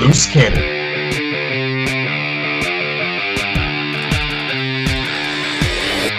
[0.00, 0.62] Loose Cannon.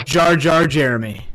[0.05, 1.26] Jar Jar Jeremy.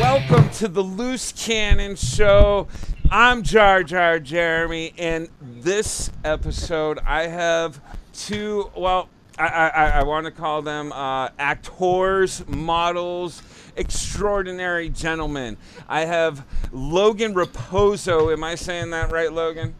[0.00, 2.66] Welcome to the Loose Cannon Show.
[3.08, 7.80] I'm Jar Jar Jeremy, and this episode I have
[8.12, 9.08] two, well,
[9.42, 13.42] I, I, I want to call them uh, actors, models,
[13.76, 15.56] extraordinary gentlemen.
[15.88, 18.32] I have Logan Raposo.
[18.32, 19.74] Am I saying that right, Logan?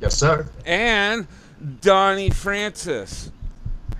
[0.00, 0.48] Yes, sir.
[0.64, 1.26] And
[1.80, 3.30] Donnie Francis.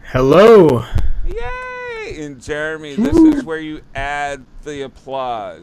[0.06, 0.84] Hello.
[1.26, 2.24] Yay!
[2.24, 5.62] And Jeremy, this is where you add the applause.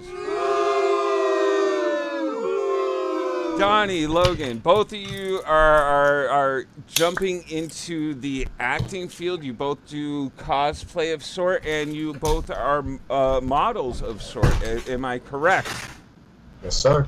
[3.62, 9.44] Donnie, Logan, both of you are, are, are jumping into the acting field.
[9.44, 14.52] You both do cosplay of sort, and you both are uh, models of sort.
[14.64, 15.70] A- am I correct?
[16.64, 17.08] Yes, sir.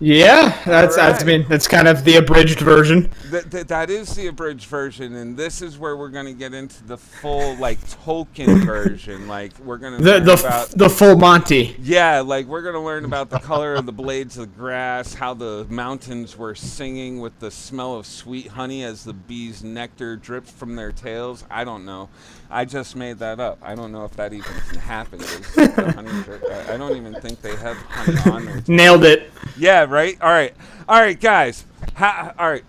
[0.00, 1.26] Yeah, that's All that's right.
[1.40, 3.10] mean that's kind of the abridged version.
[3.30, 6.54] That, that, that is the abridged version, and this is where we're going to get
[6.54, 9.26] into the full, like, Tolkien version.
[9.26, 10.44] Like, we're going to The the about...
[10.44, 11.74] f- the full Monty.
[11.80, 15.66] Yeah, like we're gonna learn about the color of the blades of grass, how the
[15.68, 20.76] mountains were singing with the smell of sweet honey as the bees' nectar dripped from
[20.76, 21.44] their tails.
[21.50, 22.08] I don't know.
[22.50, 23.58] I just made that up.
[23.62, 25.20] I don't know if that even can happen.
[25.20, 26.42] Is the honey drip.
[26.68, 28.64] I, don't even think they have honey on.
[28.66, 29.30] Nailed it.
[29.56, 30.16] Yeah, right.
[30.20, 30.54] All right,
[30.88, 31.64] all right, guys.
[31.94, 32.64] How, all right.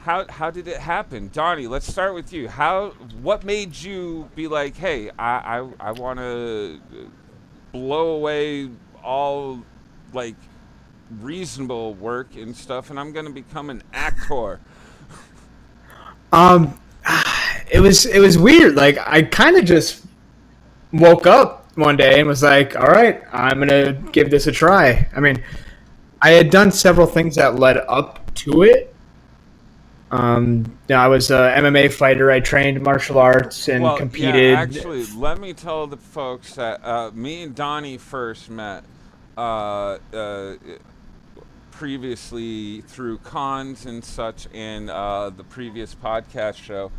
[0.00, 1.66] How, how did it happen, Donnie?
[1.66, 2.48] Let's start with you.
[2.48, 2.90] How
[3.20, 6.80] what made you be like, hey, I I, I want to
[7.72, 8.70] blow away
[9.02, 9.62] all
[10.14, 10.36] like
[11.20, 14.60] reasonable work and stuff, and I'm gonna become an actor.
[16.32, 16.78] Um,
[17.70, 18.74] it was it was weird.
[18.74, 20.04] Like I kind of just
[20.92, 25.08] woke up one day and was like, "All right, I'm gonna give this a try."
[25.14, 25.42] I mean,
[26.20, 28.94] I had done several things that led up to it.
[30.10, 32.30] Um, yeah, I was a MMA fighter.
[32.30, 34.52] I trained martial arts and well, competed.
[34.52, 38.84] yeah, actually, let me tell the folks that uh, me and Donnie first met
[39.36, 40.54] uh, uh,
[41.70, 46.90] previously through cons and such, in uh, the previous podcast show,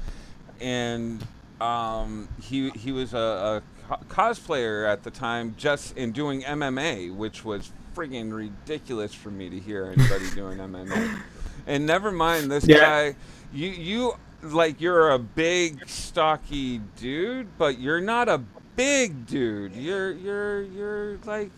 [0.61, 1.25] and
[1.61, 7.43] um, he he was a, a cosplayer at the time, just in doing MMA, which
[7.43, 11.19] was friggin' ridiculous for me to hear anybody doing MMA.
[11.67, 12.77] And never mind this Yeah.
[12.79, 13.15] guy.
[13.51, 18.37] You you like you're a big stocky dude, but you're not a
[18.75, 19.73] big dude.
[19.75, 21.51] You're you're you're like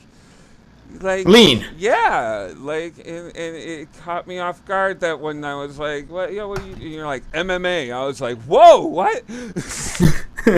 [1.00, 1.66] like Lean.
[1.78, 6.34] Yeah, like and, and it caught me off guard that when I was like, "What?
[6.34, 7.94] Yeah, what?" You, and you're like MMA.
[7.94, 9.24] I was like, "Whoa, what?
[10.46, 10.53] well,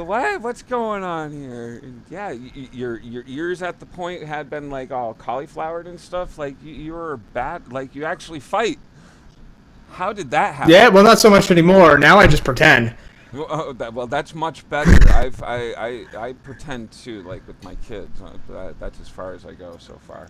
[0.00, 0.40] uh, what?
[0.40, 4.70] What's going on here?" And yeah, y- your your ears at the point had been
[4.70, 6.38] like all cauliflowered and stuff.
[6.38, 7.72] Like you, you were bad.
[7.72, 8.78] Like you actually fight.
[9.90, 10.70] How did that happen?
[10.70, 11.98] yeah, well, not so much anymore.
[11.98, 12.94] Now I just pretend.
[13.32, 14.96] Well, oh, that, well, that's much better.
[15.12, 18.22] I've, I, I, I pretend to like with my kids.
[18.22, 20.28] Uh, that, that's as far as I go so far.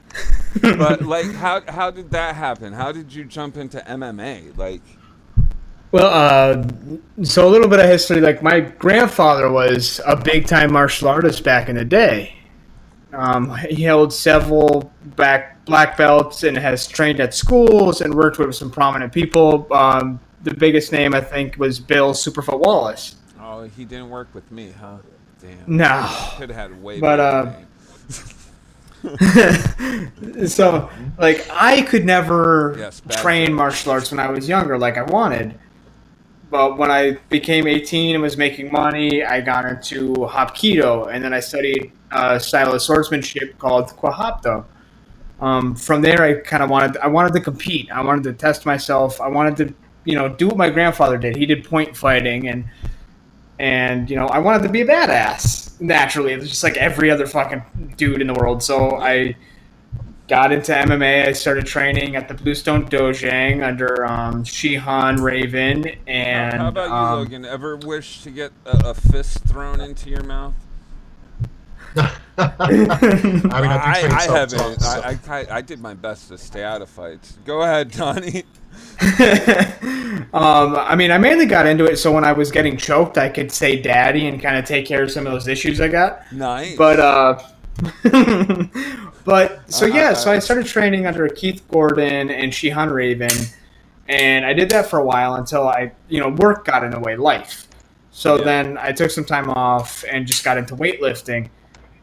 [0.60, 2.72] but like, how, how did that happen?
[2.72, 4.56] How did you jump into MMA?
[4.56, 4.82] Like,
[5.92, 8.20] Well, uh, so a little bit of history.
[8.20, 12.34] Like my grandfather was a big time martial artist back in the day.
[13.12, 18.54] Um, he held several back black belts and has trained at schools and worked with
[18.54, 19.66] some prominent people.
[19.72, 23.16] Um, the biggest name I think was Bill Superfoot Wallace.
[23.40, 24.98] oh, he didn't work with me, huh?
[25.40, 25.76] Damn.
[25.76, 26.08] No.
[26.36, 27.62] Could have had way But, better uh,
[30.48, 35.02] so like I could never Yes, train martial arts when I was younger like I
[35.02, 35.54] wanted.
[36.50, 41.34] But when I became 18 and was making money, I got into Hapkido, and then
[41.34, 44.64] I studied a style of swordsmanship called Quahapto.
[45.40, 47.90] Um, from there, I kind of wanted I wanted to compete.
[47.92, 49.20] I wanted to test myself.
[49.20, 49.74] I wanted to
[50.08, 51.36] you know do what my grandfather did.
[51.36, 52.64] He did point fighting, and
[53.58, 55.78] and you know I wanted to be a badass.
[55.82, 58.62] Naturally, it's just like every other fucking dude in the world.
[58.62, 59.36] So I
[60.26, 61.26] got into MMA.
[61.26, 66.94] I started training at the Bluestone Dojang under um, Shihan Raven and How about you,
[66.94, 67.44] um, Logan?
[67.44, 70.54] Ever wish to get a, a fist thrown into your mouth?
[72.60, 73.00] I mean,
[73.50, 74.80] I, I, I haven't.
[74.80, 77.36] so- I, I, I did my best to stay out of fights.
[77.44, 78.44] Go ahead, Donnie.
[80.32, 83.28] um, I mean, I mainly got into it so when I was getting choked, I
[83.28, 86.30] could say "daddy" and kind of take care of some of those issues I got.
[86.32, 86.76] Nice.
[86.76, 87.42] But uh,
[89.24, 93.30] but so I- yeah, I- so I started training under Keith Gordon and Shihan Raven,
[94.08, 97.00] and I did that for a while until I, you know, work got in the
[97.00, 97.66] way, life.
[98.10, 98.44] So Yeah.
[98.44, 101.48] then I took some time off and just got into weightlifting.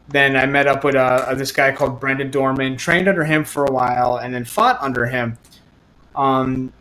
[0.08, 3.64] Then I met up with uh, this guy called Brendan Dorman, trained under him for
[3.64, 5.36] a while, and then fought under him.
[6.14, 6.72] Um,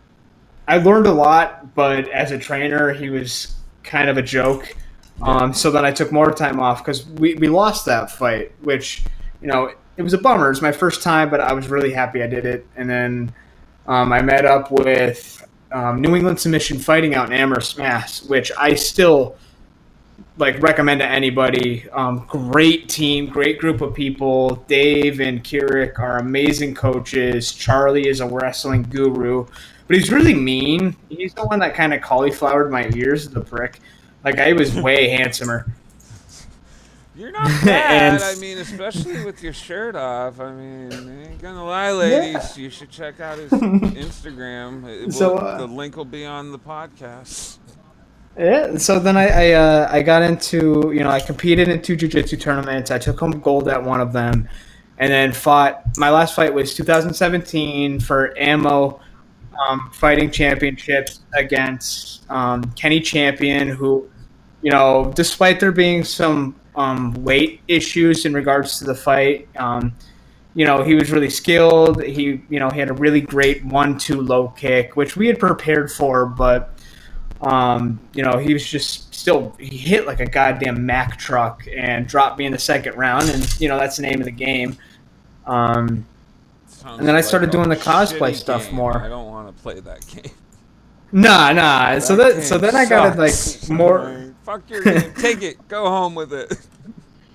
[0.68, 4.76] I learned a lot, but as a trainer, he was kind of a joke.
[5.22, 9.04] Um, so then I took more time off because we, we lost that fight, which,
[9.42, 10.48] you know, it was a bummer.
[10.48, 12.68] It was my first time, but I was really happy I did it.
[12.76, 13.34] And then
[13.88, 18.52] um, I met up with um, New England Submission Fighting out in Amherst, Mass, which
[18.58, 19.36] I still
[20.38, 21.90] like recommend to anybody.
[21.92, 24.56] Um, great team, great group of people.
[24.68, 27.52] Dave and Kirik are amazing coaches.
[27.54, 29.46] Charlie is a wrestling guru,
[29.88, 30.96] but he's really mean.
[31.10, 33.80] He's the one that kind of cauliflowered my ears, the prick.
[34.24, 35.66] Like I was way handsomer.
[37.16, 38.16] You're not bad.
[38.16, 40.42] And- I mean, especially with your shirt off.
[40.42, 42.58] I mean, I ain't gonna lie, ladies.
[42.58, 44.86] You should check out his Instagram.
[44.86, 47.58] It will, So, uh, the link will be on the podcast.
[48.38, 48.78] Yeah.
[48.78, 52.38] So then I I, uh, I got into you know I competed in two jiu-jitsu
[52.38, 52.92] tournaments.
[52.92, 54.50] I took home gold at one of them,
[54.98, 55.84] and then fought.
[55.98, 59.00] My last fight was 2017 for Ammo
[59.68, 64.10] um, Fighting Championships against um, Kenny Champion, who
[64.62, 69.48] you know despite there being some um, weight issues in regards to the fight.
[69.56, 69.94] Um,
[70.56, 72.02] you know, he was really skilled.
[72.02, 75.92] He, you know, he had a really great one-two low kick, which we had prepared
[75.92, 76.75] for, but
[77.46, 82.08] um, you know, he was just still he hit like a goddamn Mack truck and
[82.08, 84.78] dropped me in the second round, and you know that's the name of the game.
[85.46, 86.06] Um,
[86.86, 88.76] and then I started a doing the cosplay stuff game.
[88.76, 88.98] more.
[88.98, 90.32] I don't want to play that game.
[91.12, 92.00] nah, nah.
[92.00, 93.34] So that so then I got like
[93.70, 94.34] more.
[94.44, 95.12] Fuck your game.
[95.16, 95.68] Take it.
[95.68, 96.54] Go home with it.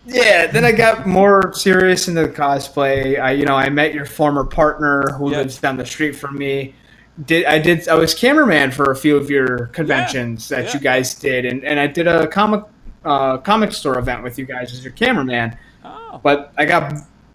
[0.07, 3.21] Yeah, then I got more serious into the cosplay.
[3.21, 5.39] I, you know, I met your former partner who Yeah.
[5.39, 6.75] lives down the street from me.
[7.25, 10.75] Did I did I was cameraman for a few of your conventions that yeah.
[10.75, 12.65] you guys did, and, and I did a comic
[13.05, 15.57] uh, comic store event with you guys as your cameraman.
[15.85, 16.21] Oh.
[16.23, 16.93] But I got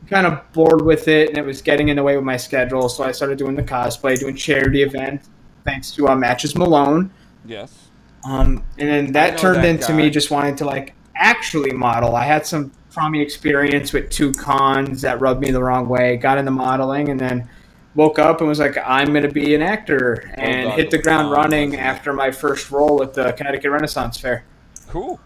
[0.08, 2.90] kind of bored with it, and it was getting in the way with my schedule.
[2.90, 5.30] So I started doing the cosplay, doing charity events,
[5.64, 7.12] thanks to uh, Matches Malone.
[7.46, 7.90] Yes.
[8.28, 9.98] Um, and then that turned that into guy.
[9.98, 12.16] me just wanting to like actually model.
[12.16, 16.18] I had some crummy experience with two cons that rubbed me the wrong way.
[16.18, 17.48] Got into modeling and then
[17.96, 20.92] woke up and was like, I'm going to be an actor oh, and God, hit
[20.92, 24.44] the the ground oh, running after my first role at the Connecticut Renaissance Fair.
[24.90, 25.20] Cool.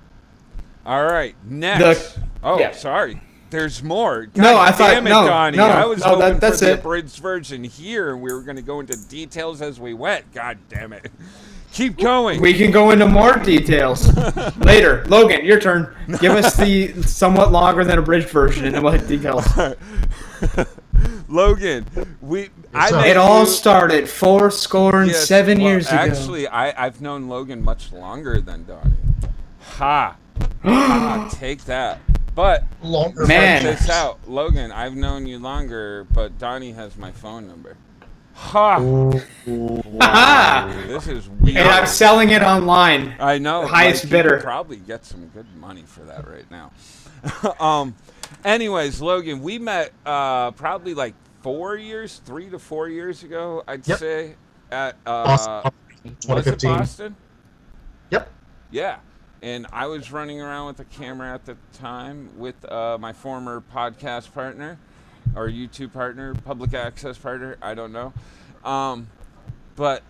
[0.85, 1.35] All right.
[1.45, 2.17] Next.
[2.43, 2.71] oh, yeah.
[2.71, 3.21] sorry.
[3.49, 4.27] There's more.
[4.27, 5.57] God No, I thought- it, no, Donnie.
[5.57, 6.79] no, I was no, that- hoping that's for the it.
[6.79, 10.31] abridged version here, and we were going to go into details as we went.
[10.33, 11.11] God damn it.
[11.71, 12.41] Keep going.
[12.41, 14.15] We can go into more details
[14.57, 15.05] later.
[15.07, 15.95] Logan, your turn.
[16.19, 19.45] Give us the somewhat longer than abridged version and what details.
[21.29, 21.85] Logan,
[22.21, 22.49] we.
[22.73, 22.97] I sir.
[22.97, 25.97] met It all you- started four score and Yes, seven well, years ago.
[25.97, 28.95] Actually, I, I've known Logan much longer than Donnie.
[29.77, 30.15] Ha.
[30.63, 31.29] ha.
[31.33, 31.99] Take that.
[32.35, 33.61] But Longer Man.
[33.61, 34.19] check this out.
[34.27, 37.75] Logan, I've known you longer, but Donnie has my phone number.
[38.33, 38.79] Ha.
[40.87, 41.57] This is weird.
[41.57, 43.13] and I'm selling it online.
[43.19, 43.61] I know.
[43.61, 44.41] the highest like, you could bidder.
[44.41, 46.71] Probably get some good money for that right now.
[47.59, 47.93] um,
[48.43, 53.87] anyways, Logan, we met uh, probably like four years, three to four years ago, I'd
[53.87, 53.99] Yep.
[53.99, 54.35] say,
[54.71, 55.71] at uh, Boston,
[56.27, 57.15] was it Boston?
[58.11, 58.29] Yep.
[58.71, 58.97] Yeah.
[59.41, 63.63] And I was running around with a camera at the time with uh, my former
[63.73, 64.77] podcast partner
[65.35, 68.13] or YouTube partner, public access partner, I don't know.
[68.69, 69.07] Um,
[69.77, 70.03] but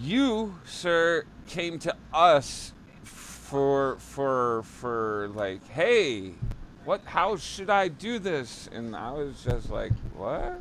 [0.00, 2.72] you, sir, came to us
[3.04, 6.34] for for for like, hey,
[6.84, 7.02] what?
[7.04, 8.68] How should I do this?
[8.72, 10.60] And I was just like, what?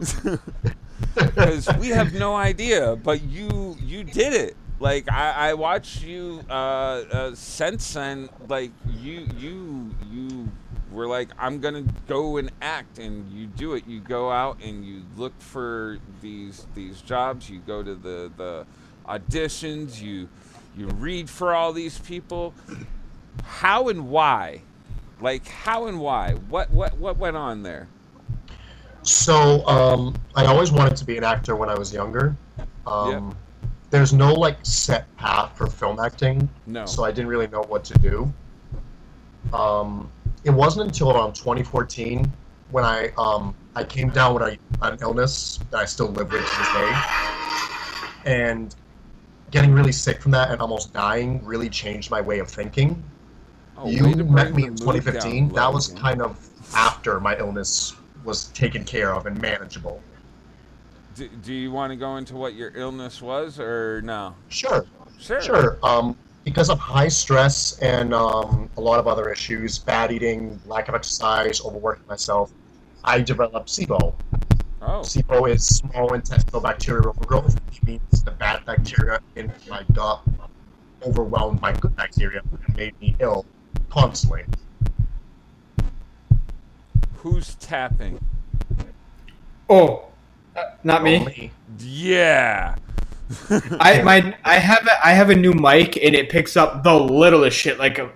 [1.14, 4.56] Because we have no idea, but you you did it.
[4.80, 8.28] Like I, I watched you uh, uh, since then.
[8.48, 10.48] Like you you you
[10.90, 13.86] were like, I'm gonna go and act, and you do it.
[13.86, 17.48] You go out and you look for these these jobs.
[17.48, 18.66] You go to the the
[19.06, 20.00] auditions.
[20.00, 20.28] You
[20.76, 22.54] you read for all these people.
[23.44, 24.62] How and why?
[25.20, 26.32] Like how and why?
[26.48, 27.88] What what what went on there?
[29.02, 32.36] So um, I always wanted to be an actor when I was younger.
[32.86, 33.36] Um,
[33.90, 36.84] There's no like set path for film acting, No.
[36.84, 38.32] so I didn't really know what to do.
[39.52, 40.10] Um,
[40.44, 42.30] it wasn't until around 2014
[42.70, 46.42] when I um, I came down with a, an illness that I still live with
[46.42, 46.92] to this day,
[48.26, 48.74] and
[49.50, 53.02] getting really sick from that and almost dying really changed my way of thinking.
[53.80, 55.48] Oh, you met me in 2015.
[55.48, 56.02] down, that was Logan.
[56.02, 57.94] kind of after my illness
[58.24, 60.02] was taken care of and manageable.
[61.14, 64.34] Do, do you want to go into what your illness was, or no?
[64.48, 64.84] Sure,
[65.18, 65.40] Sure.
[65.40, 65.78] sure.
[65.82, 70.88] Um, because of high stress and um, a lot of other issues, bad eating, lack
[70.88, 72.50] of exercise, overworking myself,
[73.04, 74.14] I developed SIBO.
[74.80, 80.22] Oh, SIBO is small intestinal bacterial overgrowth, which means the bad bacteria in my gut
[81.06, 83.44] overwhelmed my good bacteria and made me ill
[83.90, 84.44] constantly.
[87.16, 88.22] who's tapping?
[89.68, 90.06] Oh,
[90.56, 91.16] uh, not me.
[91.18, 92.76] Only- Yeah.
[93.78, 96.94] I my I have a, I have a new mic and it picks up the
[96.94, 97.78] littlest shit.
[97.78, 98.10] Like a,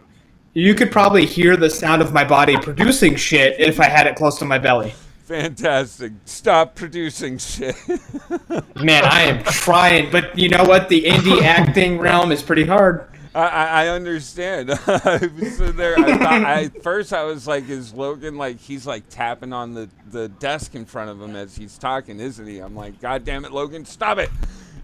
[0.55, 4.17] you could probably hear the sound of my body producing shit if I had it
[4.17, 4.95] close to my belly.
[5.25, 6.13] Fantastic.
[6.25, 7.75] Stop producing shit.
[8.83, 10.89] Man, I am trying, but you know what?
[10.89, 13.07] The indie acting realm is pretty hard.
[13.35, 14.71] I, I I understand.
[14.87, 15.99] I was there.
[15.99, 19.75] I thought, I, at first, I was like, "Is Logan like he's like tapping on
[19.75, 23.25] the, the desk in front of him as he's talking, isn't he?" I'm like, "God
[23.25, 24.31] damn it, Logan, stop it!"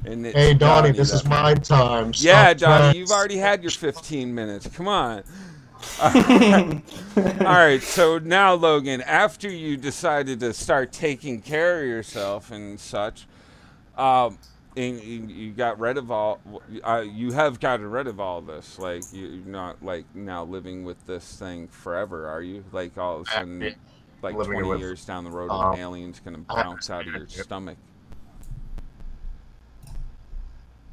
[0.05, 2.12] And it's Hey Donnie, this is my time.
[2.17, 4.69] Yeah, Donnie, you've already had your 15 minutes.
[4.69, 5.23] Come on.
[6.00, 6.83] All
[7.17, 13.26] right, so now Logan, after you decided to start taking care of yourself and such,
[13.97, 14.38] um,
[14.78, 16.40] and you you got rid of all,
[16.85, 18.78] uh, you have gotten rid of all this.
[18.78, 22.64] Like you're not like now living with this thing forever, are you?
[22.70, 23.75] Like all of a sudden,
[24.23, 27.12] like living 20 with, years down the road, um, an alien's gonna bounce out of
[27.12, 27.76] your stomach.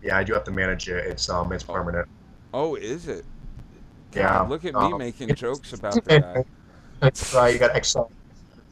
[0.01, 1.06] Yeah, I do have to manage it.
[1.06, 2.08] It's um, it's permanent.
[2.54, 3.24] Oh, is it?
[4.13, 6.46] Yeah, look at me um, making jokes about that.
[7.01, 7.54] It's right.
[7.54, 8.06] You got extra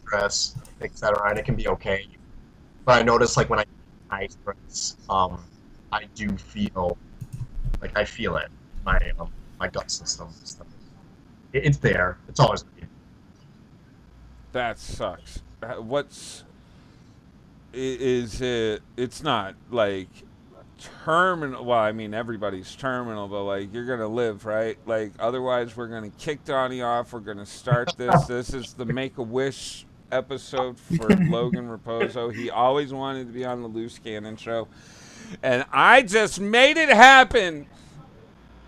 [0.05, 2.07] stress, etc., and it can be okay.
[2.85, 3.65] But I notice, like when I
[4.13, 5.43] high stress, um,
[5.91, 6.97] I do feel
[7.81, 8.49] like I feel it.
[8.85, 10.29] My um, my gut system.
[10.43, 10.67] Stuff.
[11.53, 12.17] It, it's there.
[12.27, 12.63] It's always.
[12.63, 12.87] gonna
[14.51, 15.41] That sucks.
[15.61, 16.43] Uh, What's
[17.73, 18.81] is it?
[18.97, 20.09] It's not like
[21.05, 21.65] terminal.
[21.65, 24.77] Well, I mean everybody's terminal, but like you're gonna live, right?
[24.85, 27.13] Like otherwise, we're gonna kick Donnie off.
[27.13, 28.25] We're gonna start this.
[28.27, 32.33] this is the Make a Wish episode for Logan Raposo.
[32.33, 34.67] He always wanted to be on the Loose Cannon show,
[35.41, 37.65] and I just made it happen.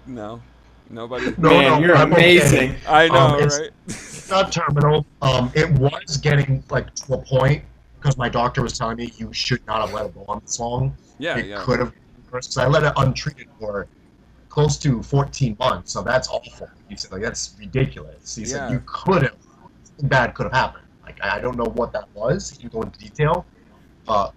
[0.08, 0.42] No,
[0.90, 1.34] nobody.
[1.38, 2.38] No, Man, no, you're I'm okay.
[2.38, 2.76] amazing.
[2.88, 3.70] I know, Um, it's- right?
[3.88, 5.06] It's not terminal.
[5.22, 7.64] Um, it was getting like to a point
[8.00, 10.60] because my doctor was telling me you should not have let it go on this
[10.60, 10.96] long.
[11.20, 11.62] yeah, it yeah.
[11.64, 11.94] could have
[12.26, 13.88] because I let it untreated for
[14.50, 16.70] close to 14 months, so that's awful.
[16.90, 18.36] He said like that's ridiculous.
[18.36, 18.48] He Yeah.
[18.48, 19.36] said you could have
[20.04, 20.85] bad could have happened.
[21.22, 22.50] I I don't know what that was.
[22.52, 23.46] He didn't go into detail,
[24.06, 24.34] but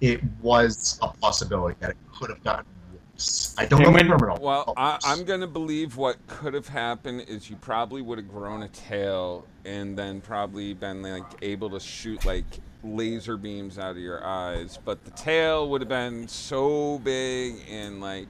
[0.00, 3.54] it was a possibility that it could have gotten worse.
[3.58, 4.38] I don't And know when- terminal.
[4.40, 4.98] Well, I.
[5.04, 8.68] I'm going to believe what could have happened is you probably would have grown a
[8.68, 12.44] tail and then probably been like able to shoot like
[12.84, 14.78] laser beams out of your eyes.
[14.84, 18.26] But the tail would have been so big and like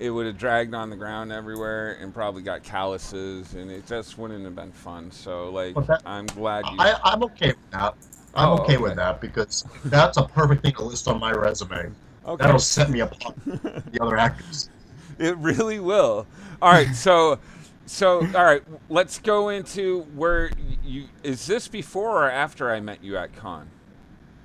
[0.00, 4.16] it would have dragged on the ground everywhere and probably got calluses and it just
[4.18, 5.10] wouldn't have been fun.
[5.12, 6.76] So like that- I'm glad you.
[6.78, 7.94] I, I'm okay with that.
[8.34, 8.76] I'm Oh, okay, okay.
[8.78, 11.90] with that because that's a perfect thing to list on my resume.
[12.26, 12.42] okay.
[12.44, 13.60] That'll set me apart from
[13.92, 14.70] the other actors.
[15.18, 16.26] It really will.
[16.62, 17.38] All right, so
[17.86, 20.50] so all right, let's go into where
[20.84, 23.68] you is this before or after I met you at con?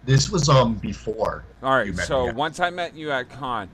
[0.03, 1.45] This was um before.
[1.63, 3.69] All right, so once I met you at con,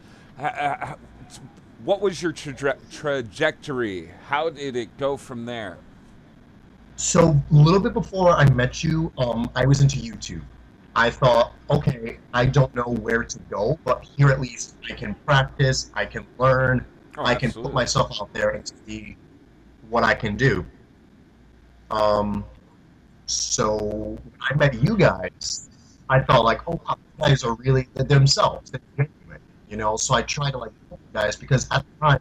[1.84, 4.12] what was your traje- trajectory?
[4.28, 5.78] How did it go from there?
[6.96, 10.44] So a little bit before I met you, um, I was into YouTube.
[10.96, 15.16] I thought, okay, I don't know where to go, but here at least I can
[15.26, 16.86] practice, I can learn,
[17.18, 19.18] Oh, I can put myself out there and see
[19.90, 20.66] what I can do.
[21.90, 22.46] Um,
[23.26, 24.20] so when
[24.50, 25.70] I met you guys,
[26.10, 28.72] I felt like, oh, wow, you guys are really themselves.
[28.72, 29.98] They're genuine, you know.
[29.98, 30.72] So I tried to like
[31.14, 32.20] guys because at the time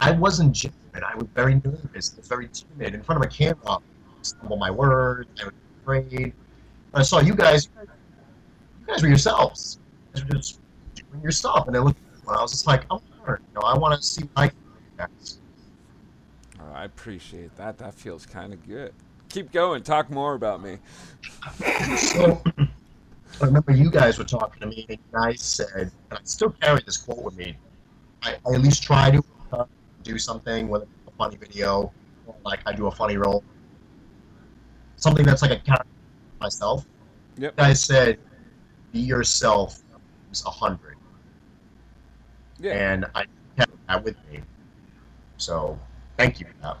[0.00, 0.78] I wasn't genuine.
[0.94, 2.14] I was very nervous.
[2.14, 3.56] I was very timid in front of a camera.
[3.66, 3.78] I
[4.22, 5.28] stumble my words.
[5.40, 6.32] I was afraid.
[6.94, 7.68] I saw you guys.
[7.80, 9.78] You guys were yourselves.
[10.14, 10.60] You guys were just
[10.94, 12.00] doing your stuff, and I looked.
[12.26, 13.40] And I was just like, I'm learn.
[13.54, 15.38] You know, I want to see what I can do, guys.
[16.60, 17.78] Oh, I appreciate that.
[17.78, 18.92] That feels kind of good.
[19.28, 19.82] Keep going.
[19.82, 20.78] Talk more about me.
[21.96, 26.18] So I remember you guys were talking to me, and you guys said, and I
[26.24, 27.56] still carry this quote with me.
[28.28, 29.64] I, I at least try to uh,
[30.02, 31.92] do something, whether it's a funny video,
[32.26, 33.42] or like I do a funny role,
[34.96, 35.86] something that's like a character
[36.40, 36.86] myself.
[37.38, 37.56] Yep.
[37.56, 38.18] Guys said,
[38.92, 39.80] "Be yourself."
[40.30, 40.96] Is a hundred,
[42.60, 42.72] Yeah.
[42.72, 43.24] and I
[43.56, 44.42] kept that with me.
[45.38, 45.78] So,
[46.18, 46.78] thank you for that.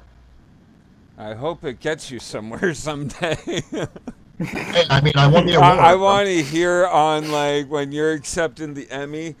[1.16, 3.38] I hope it gets you somewhere someday.
[4.38, 5.78] I mean, I the award.
[5.78, 9.34] I, I want to hear on like when you're accepting the Emmy,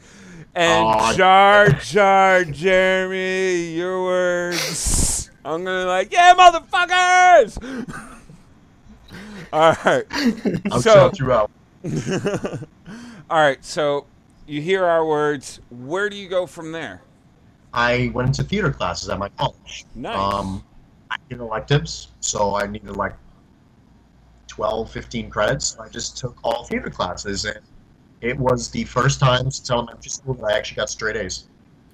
[0.58, 1.12] And Aw.
[1.14, 5.30] Jar Jar Jeremy, your words.
[5.44, 7.56] I'm gonna be like, yeah, motherfuckers.
[9.52, 10.04] All right.
[10.72, 11.50] I'll So- shout you out.
[13.30, 13.64] All right.
[13.64, 14.06] So
[14.48, 15.60] you hear our words.
[15.70, 17.02] Where do you go from there?
[17.72, 19.84] I went into theater classes at my college.
[19.94, 20.16] Nice.
[20.34, 20.64] Um,
[21.08, 23.14] I did electives, so I needed like
[24.48, 25.66] 12, 15 credits.
[25.76, 27.60] So I just took all theater classes, and
[28.20, 31.44] it was the first time since elementary school that I actually got straight A's.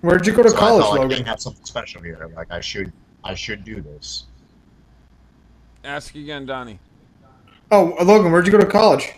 [0.00, 1.26] Where'd you go to so college, I thought, like, Logan?
[1.26, 2.30] I have something special here.
[2.34, 4.24] Like I should, I should do this.
[5.84, 6.78] Ask again, Donnie.
[7.70, 9.12] Oh, Logan, where'd you go to college?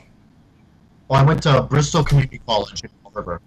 [1.09, 3.41] Well, I went to Bristol Community College in Fall River.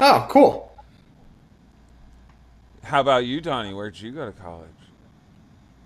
[0.00, 0.72] Oh, cool.
[2.82, 3.74] How about you, Donnie?
[3.74, 4.68] Where'd you go to college?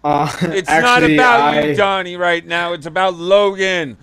[0.03, 2.73] Uh, It's actually, not about I, you, Donnie, right now.
[2.73, 3.97] It's about Logan.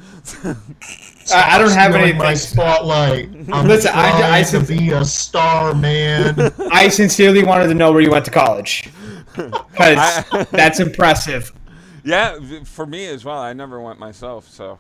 [1.34, 2.18] I- I don't have Stealing anything.
[2.18, 3.30] My spotlight.
[3.52, 6.52] I'm Listen, I- trying I to be a star, man.
[6.72, 8.90] I sincerely wanted to know where you went to college.
[9.38, 11.54] Because that's impressive.
[12.04, 13.38] yeah, for me as well.
[13.38, 14.80] I never went myself, so.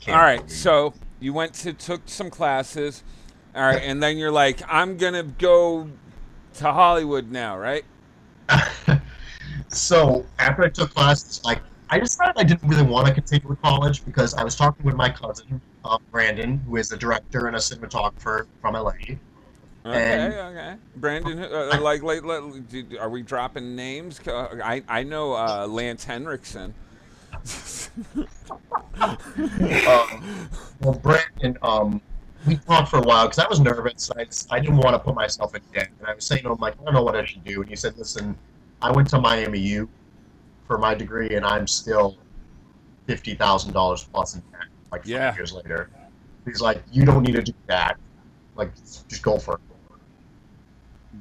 [0.00, 3.02] Can't All right, believe so you went to took some classes,
[3.56, 5.88] all right, and then you're like, I'm gonna go
[6.54, 7.84] to Hollywood now, right?
[9.68, 13.60] so after I took classes, like I decided I didn't really want to continue with
[13.62, 17.54] college because I was talking with my cousin uh, Brandon, who is a director and
[17.56, 18.90] a cinematographer from LA.
[18.90, 19.16] Okay,
[19.84, 20.74] And- okay.
[20.96, 24.18] Brandon, uh, like, like, like, do- are we dropping names?
[24.26, 26.74] Uh, I I know uh, Lance Henriksen.
[28.98, 30.48] Um,
[30.80, 32.00] well, Brandon, um,
[32.46, 34.10] we talked for a while because I was nervous.
[34.16, 36.52] I, just- I didn't want to put myself in debt, and I was saying to
[36.52, 37.60] him like, I don't know what I should do.
[37.60, 38.36] And he said, Listen,
[38.82, 39.88] I went to Miami U
[40.66, 42.16] for my degree, and I'm still
[43.06, 44.60] fifty thousand dollars plus in debt.
[44.92, 45.34] Like five Yeah.
[45.36, 45.90] years later,
[46.44, 47.96] he's like, You don't need to do that.
[48.54, 48.74] Like,
[49.08, 49.60] just go for it.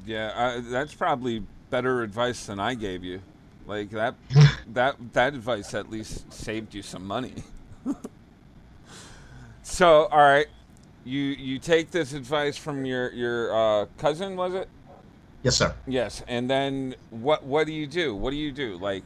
[0.06, 3.22] Yeah, uh, that's probably better advice than I gave you.
[3.66, 4.16] Like that,
[4.74, 7.34] that that advice at least saved you some money.
[9.64, 10.48] so, all right,
[11.04, 14.70] you you take this advice from your your uh, cousin, was it?
[15.44, 15.74] Yes, sir.
[15.88, 18.16] Yes, and then what what do you do?
[18.16, 18.78] What do you do?
[18.78, 19.04] Like,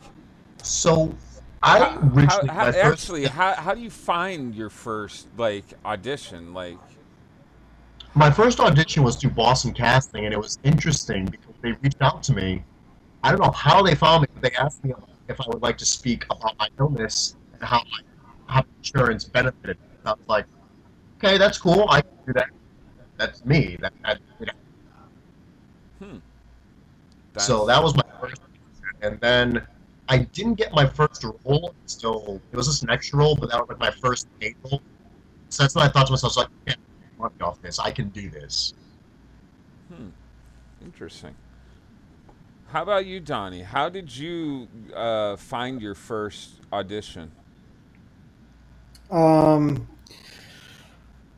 [0.64, 1.16] So,
[1.62, 5.66] I how, originally how, how, first- actually, how how do you find your first like
[5.86, 6.54] audition?
[6.54, 6.78] Like,
[8.16, 12.24] my first audition was through Boston Casting, and it was interesting because they reached out
[12.24, 12.64] to me.
[13.24, 14.94] I don't know how they found me, but they asked me
[15.28, 18.00] if I would like to speak about my illness and how my
[18.54, 19.78] how insurance benefited.
[19.80, 19.86] me.
[20.06, 20.46] I was like,
[21.18, 21.86] okay, that's cool.
[21.90, 22.50] I can do that.
[23.18, 23.78] That's me.
[23.82, 24.54] That, that you know.
[26.00, 26.18] Hmm.
[27.34, 28.42] that's- So that was my first,
[29.02, 29.68] and then
[30.10, 33.60] I didn't get my first role until it was just an extra role, but that
[33.60, 34.82] was like my first paid role.
[35.50, 36.74] So that's when I thought to myself, I was like, yeah,
[37.20, 37.78] money off this.
[37.78, 38.74] I can do this.
[39.94, 40.10] Hmm.
[40.84, 41.36] Interesting.
[42.72, 43.62] How about you, Donnie?
[43.62, 47.32] How did you uh, find your first audition?
[49.12, 49.88] Um,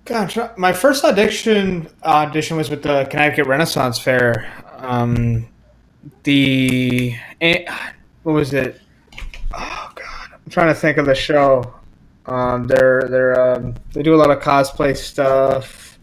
[0.06, 4.52] gosh, my first audition audition was with the Connecticut Renaissance Fair.
[4.78, 5.48] Um,
[6.24, 7.66] the eh,
[8.24, 8.80] what was it?
[9.54, 11.74] Oh God, I'm trying to think of the show.
[12.26, 16.00] Um, they're they're um, they do a lot of cosplay stuff.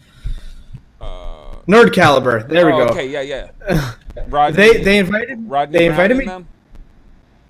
[1.01, 2.43] Uh, Nerd Caliber.
[2.43, 2.93] There we oh, go.
[2.93, 3.95] Okay, yeah, yeah.
[4.29, 6.25] Rodney, They they invited Rodney they invited me.
[6.25, 6.49] them?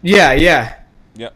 [0.03, 0.77] Yeah, yeah.
[1.17, 1.35] Yep.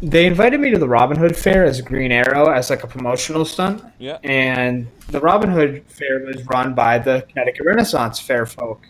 [0.00, 3.44] They invited me to the Robin Hood Fair as Green Arrow as like a promotional
[3.44, 3.82] stunt.
[3.98, 4.18] Yeah.
[4.22, 8.88] And the Robin Hood Fair was run by the Connecticut Renaissance Fair folk.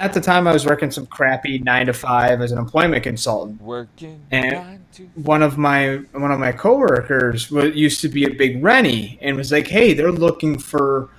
[0.00, 3.60] At the time, I was working some crappy nine to five as an employment consultant.
[3.60, 4.78] Working And-
[5.14, 9.36] One of my one of my coworkers wa- used to be a big Rennie and
[9.36, 11.10] was like, "Hey, they're looking for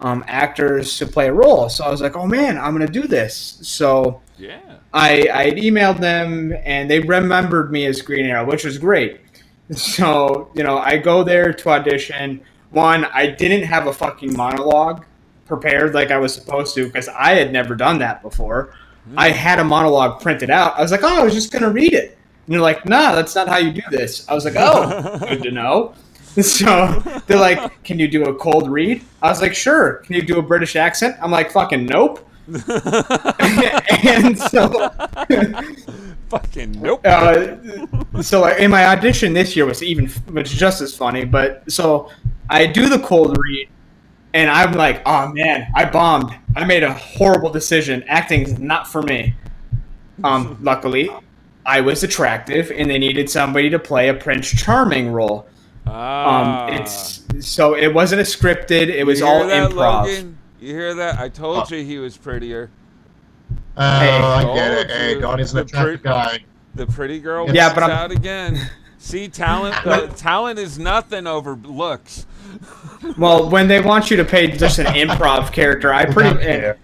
[0.00, 3.06] um, actors to play a role." So I was like, "Oh man, I'm gonna do
[3.06, 4.58] this." So yeah.
[4.92, 9.20] I I emailed them and they remembered me as Green Arrow, which was great.
[9.72, 12.40] So you know, I go there to audition.
[12.70, 15.04] One, I didn't have a fucking monologue
[15.50, 18.72] prepared like I was supposed to because I had never done that before.
[19.16, 20.78] I had a monologue printed out.
[20.78, 22.16] I was like, oh, I was just gonna read it.
[22.46, 24.26] And they're like, nah, that's not how you do this.
[24.28, 25.94] I was like, oh, good to know.
[26.40, 29.02] So they're like, can you do a cold read?
[29.20, 29.94] I was like, sure.
[30.04, 31.16] Can you do a British accent?
[31.20, 32.24] I'm like, fucking nope.
[32.46, 34.90] and so,
[36.28, 37.04] Fucking nope.
[37.04, 41.24] uh, so like, in my audition this year was even was just as funny.
[41.24, 42.10] But so
[42.48, 43.68] I do the cold read,
[44.34, 46.34] and I'm like, oh man, I bombed.
[46.56, 48.02] I made a horrible decision.
[48.08, 49.34] Acting's not for me.
[50.24, 51.10] Um, luckily,
[51.66, 55.46] I was attractive, and they needed somebody to play a Prince Charming role.
[55.86, 56.66] Ah.
[56.66, 58.88] Um, it's so it wasn't a scripted.
[58.88, 60.02] It was you all hear that, improv.
[60.06, 60.38] Logan?
[60.60, 61.18] You hear that?
[61.18, 61.74] I told Oh.
[61.76, 62.70] you he was prettier.
[63.76, 64.18] Oh, Hey.
[64.18, 64.90] I get it.
[64.90, 65.20] Hey, you.
[65.20, 66.38] Donnie's an The attractive pre- guy.
[66.74, 68.58] The pretty girl Yeah, yeah, but I'm- out again.
[69.00, 72.26] See, talent uh, talent is nothing over looks.
[73.16, 76.74] Well, when they want you to pay just an improv character, I pretty Yeah.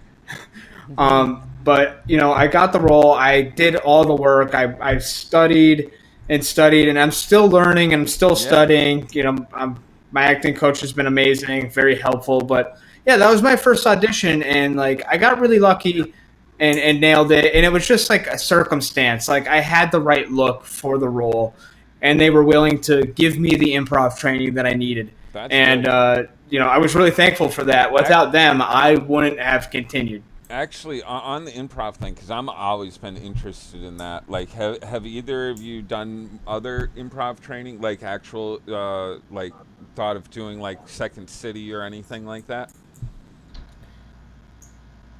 [0.97, 3.13] um, but you know, I got the role.
[3.13, 4.55] I did all the work.
[4.55, 5.91] I I studied
[6.27, 9.07] and studied, and I'm still learning and I'm still studying.
[9.11, 9.79] You know, I'm,
[10.11, 12.41] my acting coach has been amazing, very helpful.
[12.41, 16.13] But yeah, that was my first audition, and like I got really lucky.
[16.59, 19.27] And, and nailed it, and it was just like a circumstance.
[19.27, 21.53] Like I had the right look for the role,
[22.01, 25.87] and they were willing to give me the improv training that I needed That's and
[25.87, 27.91] uh, you know I was really thankful for that.
[27.91, 30.23] Without them, I wouldn't have continued.
[30.49, 34.29] Actually, on, on the improv thing, because I'm always been interested in that.
[34.29, 39.53] Like, have have either of you done other improv training, like actual, uh, like
[39.95, 42.71] thought of doing like Second City or anything like that?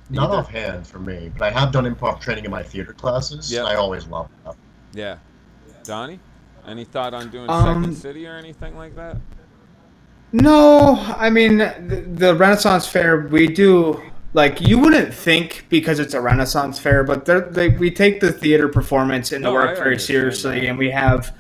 [0.10, 0.40] Not Either.
[0.40, 3.52] offhand for me, but I have done improv training in my theater classes.
[3.52, 3.64] Yeah.
[3.64, 4.56] I always love that.
[4.94, 5.18] Yeah.
[5.84, 6.20] Donnie,
[6.68, 9.18] any thought on doing Um, Second City or anything like that?
[10.34, 14.02] No, I mean the, the Renaissance Fair we do
[14.34, 18.68] like you wouldn't think because it's a Renaissance Fair, but they're, we take the theater
[18.68, 20.68] performance and the No, work I very seriously, that.
[20.68, 21.34] and we have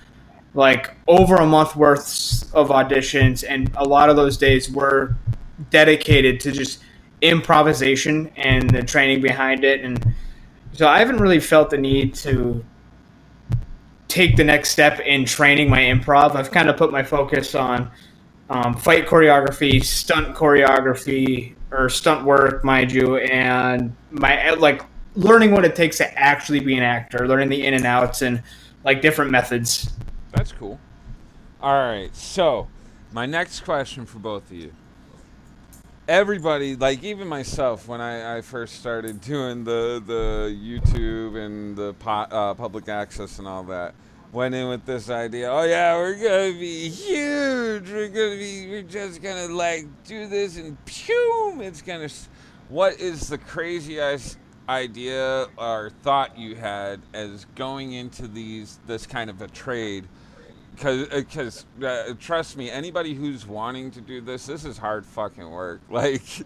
[0.53, 5.15] like over a month worth of auditions, and a lot of those days were
[5.69, 6.79] dedicated to just
[7.21, 10.13] improvisation and the training behind it, and
[10.71, 12.63] so I haven't really felt the need to
[14.17, 16.35] take the next step in training my improv.
[16.35, 17.91] I've kind of put my focus on
[18.49, 24.81] um, fight choreography, stunt choreography, or stunt work, mind you, and my like
[25.15, 28.41] learning what it takes to actually be an actor, learning the in and outs and
[28.83, 29.91] like different methods.
[30.31, 30.79] That's cool.
[31.61, 32.67] All right, so
[33.11, 34.73] my next question for both of you.
[36.07, 41.93] Everybody, like even myself, when I, I first started doing the the YouTube and the
[41.95, 43.93] po- uh, public access and all that,
[44.31, 45.49] went in with this idea.
[45.51, 47.89] Oh yeah, we're gonna be huge.
[47.89, 48.67] We're gonna be.
[48.69, 51.59] We're just gonna like do this and pew.
[51.61, 52.09] It's gonna.
[52.69, 54.37] What is the craziest
[54.67, 60.07] idea or thought you had as going into these this kind of a trade?
[60.77, 65.81] Because uh, trust me, anybody who's wanting to do this, this is hard fucking work.
[65.89, 66.39] Like,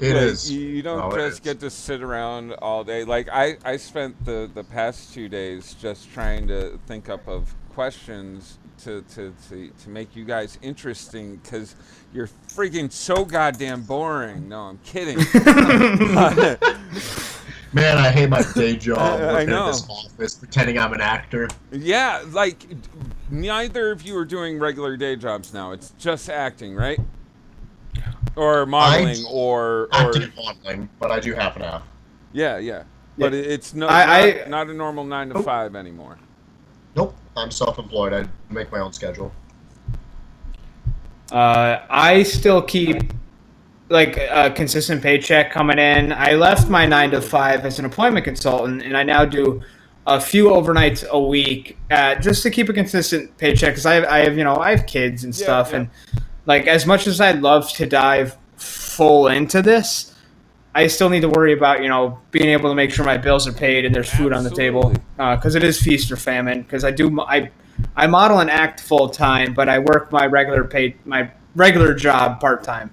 [0.00, 0.50] It like, is.
[0.50, 3.04] You, don't No, just get to sit around all day.
[3.04, 7.54] Like I, I spent the the past two days just trying to think up of
[7.70, 11.76] questions to to to, to make you guys interesting because
[12.12, 14.48] you're freaking so goddamn boring.
[14.48, 15.18] No, I'm kidding.
[17.74, 19.66] Man, I hate my day job I- I working know.
[19.66, 21.48] in this office, pretending I'm an actor.
[21.70, 22.66] yeah, like
[23.30, 25.72] neither of you are doing regular day jobs now.
[25.72, 27.00] It's just acting, right?
[28.36, 31.82] Or modeling, or or Acting and modeling, but I do half and half.
[32.32, 32.84] Yeah, yeah.
[33.18, 35.42] But it- it's no, I- not, not a normal nine to Oh.
[35.42, 36.18] five anymore.
[36.96, 38.12] Nope, I'm self-employed.
[38.12, 39.32] I make my own schedule.
[41.30, 43.12] Uh, I still keep
[43.92, 46.12] like a consistent paycheck coming in.
[46.12, 49.62] I left my nine to five as an employment consultant, and I now do
[50.06, 54.04] a few overnights a week uh, just to keep a consistent paycheck because I have,
[54.04, 55.76] I have you know I have kids and Yeah, stuff, yeah.
[55.76, 55.90] and
[56.46, 60.08] like as much as I'd love to dive full into this.
[60.74, 63.46] I still need to worry about you know being able to make sure my bills
[63.46, 65.36] are paid and there's food on the table Absolutely.
[65.36, 66.62] because it is feast or famine.
[66.62, 67.50] Because I do I
[67.94, 72.40] I model and act full time, but I work my regular paid my regular job
[72.40, 72.90] part time.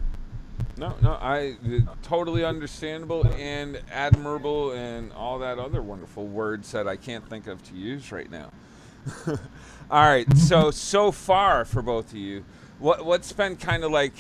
[0.79, 1.57] No, no, I
[2.03, 7.61] totally understandable and admirable and all that other wonderful words that I can't think of
[7.63, 8.49] to use right now.
[9.27, 9.37] all
[9.91, 12.45] right, so so far for both of you,
[12.79, 14.13] what what's been kind of like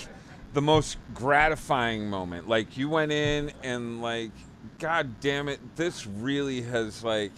[0.53, 2.49] the most gratifying moment?
[2.49, 4.31] Like you went in and like,
[4.79, 7.31] God damn it, this really has like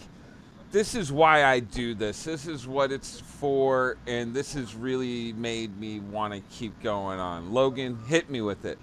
[0.72, 2.24] this is why I do this.
[2.24, 7.20] This is what it's for, and this has really made me want to keep going
[7.20, 7.52] on.
[7.52, 8.78] Logan, hit me with it.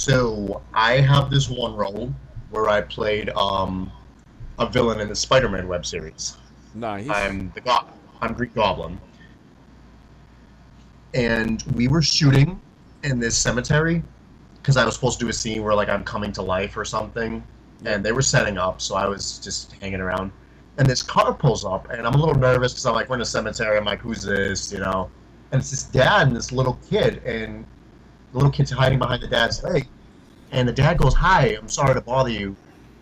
[0.00, 2.10] So I have this one role
[2.48, 3.92] where I played um,
[4.58, 6.38] a villain in the Spider-Man web series.
[6.72, 7.06] Nice.
[7.10, 7.84] I'm the go-
[8.22, 8.98] I'm Green Goblin,
[11.12, 12.58] and we were shooting
[13.02, 14.02] in this cemetery
[14.54, 16.86] because I was supposed to do a scene where like I'm coming to life or
[16.86, 17.44] something,
[17.84, 20.32] and they were setting up, so I was just hanging around.
[20.78, 23.20] And this car pulls up, and I'm a little nervous because I'm like, we're in
[23.20, 23.76] a cemetery.
[23.76, 24.72] I'm like, who's this?
[24.72, 25.10] You know?
[25.52, 27.66] And it's this dad and this little kid, and
[28.32, 29.86] the little kid's hiding behind the dad's leg.
[30.52, 32.56] And the dad goes, "Hi, I'm sorry to bother you.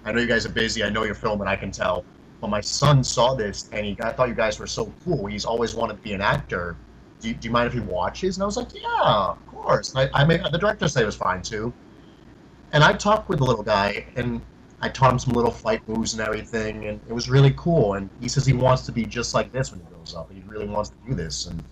[0.05, 0.85] I know you guys are busy.
[0.85, 1.49] I know you're filming.
[1.49, 2.05] I can tell."
[2.41, 5.27] But my son saw this, and he I thought you guys were so cool.
[5.27, 6.77] He's always wanted to be an actor,
[7.21, 9.95] do you, do you mind if he watches?" And I was like, "Yeah, of course."
[9.95, 11.73] And I, I the director said it was fine too.
[12.73, 14.41] And I talked with the little guy, and
[14.81, 17.95] I taught him some little fight moves and everything, and it was really cool.
[17.95, 20.31] And he says he wants to be just like this when he grows up.
[20.33, 21.63] He really wants to do this, and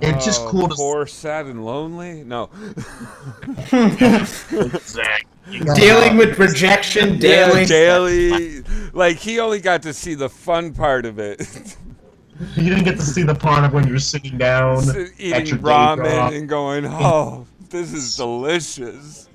[0.00, 2.22] It's just Oh, cool to- Poor, sad, and lonely.
[2.24, 2.50] No.
[3.72, 5.26] Exactly.
[5.74, 7.60] dealing with rejection daily.
[7.62, 8.62] Yeah, daily.
[8.92, 11.76] Like he only got to see the fun part of it.
[12.56, 14.82] you didn't get to see the part of when you're sitting down
[15.18, 19.28] Eating at your ramen and going, oh, this is delicious.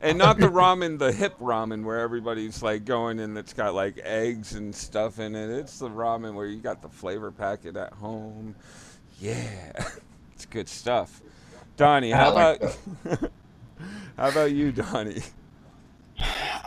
[0.00, 3.98] And not the ramen, the hip ramen where everybody's like going and it's got like
[4.02, 5.50] eggs and stuff in it.
[5.50, 8.54] It's the ramen where you got the flavor packet at home.
[9.20, 9.72] Yeah,
[10.34, 11.20] it's good stuff.
[11.76, 12.76] Donnie, how like about
[14.16, 15.22] how about you, Donnie?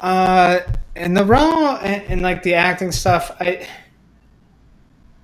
[0.02, 0.60] Uh,
[0.96, 3.68] and the raw and, and like the acting stuff, I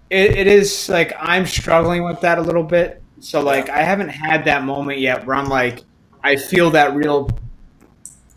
[0.10, 3.02] it, it is like I'm struggling with that a little bit.
[3.20, 5.84] So like I haven't had that moment yet where I'm like
[6.24, 7.30] I feel that real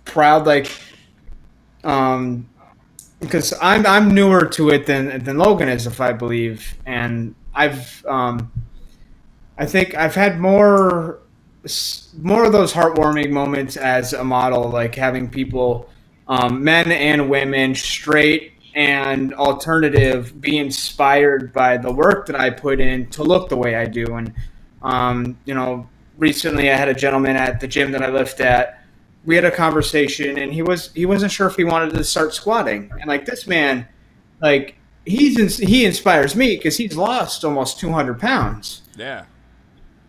[0.05, 0.70] proud like
[1.85, 2.48] um
[3.20, 8.05] because I'm I'm newer to it than than Logan is if I believe and I've
[8.07, 8.50] um
[9.61, 11.20] I think I've had more
[12.16, 15.90] more of those heartwarming moments as a model like having people
[16.29, 22.81] um, men and women straight and alternative be inspired by the work that I put
[22.81, 24.07] in to look the way I do.
[24.14, 24.33] And
[24.83, 28.83] um, you know recently I had a gentleman at the gym that I lift at.
[29.27, 32.33] We had a conversation and he was he wasn't sure if he wanted to start
[32.33, 32.90] squatting.
[32.99, 33.87] And like this man
[34.40, 38.81] like he's ins- he inspires me because he's lost almost 200 pounds.
[38.96, 39.27] Yeah.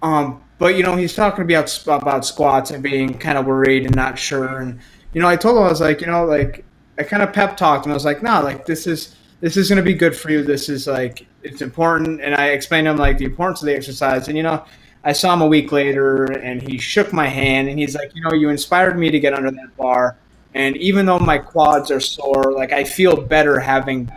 [0.02, 3.96] Um, but you know he's talking about, about squats and being kind of worried and
[3.96, 4.80] not sure and
[5.14, 6.64] you know i told him i was like you know like
[6.98, 9.70] i kind of pep talked him i was like no like this is this is
[9.70, 12.92] going to be good for you this is like it's important and i explained to
[12.92, 14.64] him like the importance of the exercise and you know
[15.04, 18.22] I saw him a week later and he shook my hand and he's like, you
[18.22, 20.18] know, you inspired me to get under that bar.
[20.54, 24.12] And even though my quads are sore, like I feel better having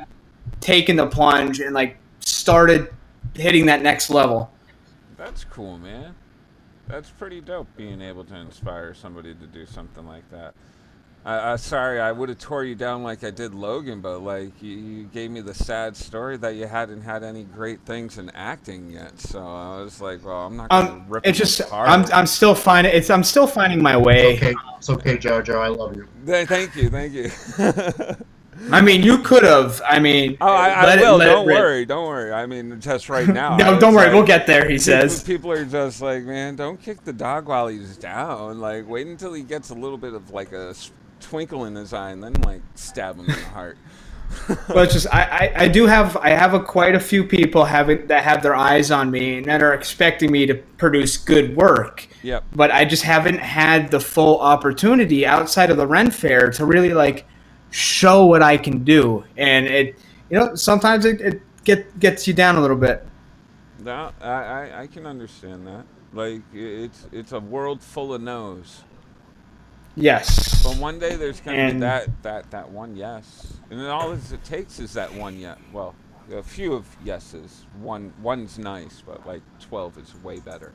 [0.61, 2.93] taken the plunge and like started
[3.35, 4.51] hitting that next level.
[5.17, 6.15] That's cool, man.
[6.89, 10.55] That's pretty dope being able to inspire somebody to do something like that.
[11.25, 14.63] I, I sorry, I would have tore you down like I did Logan, but like
[14.63, 18.29] you, you gave me the sad story that you hadn't had any great things in
[18.31, 19.19] acting yet.
[19.19, 21.89] So I was like, well, I'm not gonna Um, rip it's just apart.
[21.89, 24.35] I'm I'm still finding it's I'm still finding my way.
[24.35, 24.55] It's okay.
[24.77, 25.63] It's okay, Jar Jar.
[25.63, 26.07] I love you.
[26.27, 27.31] Thank you, thank you.
[28.71, 29.81] I mean, you could have.
[29.87, 31.21] I mean, oh, I, I let it- will.
[31.21, 32.33] it don't worry, don't worry.
[32.33, 33.57] I mean, just right now.
[33.59, 34.07] No, don't worry.
[34.07, 34.63] like- We'll get there.
[34.63, 35.23] He People- says.
[35.23, 38.61] People are just like, man, don't kick the dog while he's down.
[38.61, 40.75] Like, wait until he gets a little bit of like a
[41.21, 43.77] twinkle in his eye, and then like stab him in the heart.
[44.69, 47.67] Well, it's just I, I, I do have I have a quite a few people
[47.67, 51.55] having that have their eyes on me and that are expecting me to produce good
[51.55, 52.09] work.
[52.23, 52.43] Yep.
[52.57, 56.93] But I just haven't had the full opportunity outside of the Ren Fair to really
[56.95, 57.27] like
[57.75, 59.25] show what I can do.
[59.37, 59.99] And it
[60.31, 63.07] you know sometimes it, it get gets you down a little bit.
[63.81, 65.85] No, I, I, I can understand that.
[66.13, 68.85] Like, it's it's a world full of no's.
[69.97, 70.63] Yes.
[70.63, 74.45] But one day there's gonna be that that that one yes, and then all it
[74.45, 75.59] takes is that one yes.
[75.73, 75.95] Well,
[76.33, 77.67] a few of yeses.
[77.81, 80.73] One one's nice, but like twelve is way better.